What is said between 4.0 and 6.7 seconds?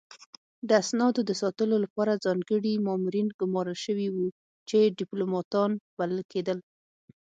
وو چې ډیپلوماتان بلل کېدل